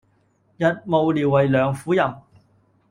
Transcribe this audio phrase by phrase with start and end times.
[0.57, 2.01] 日暮聊為梁甫吟。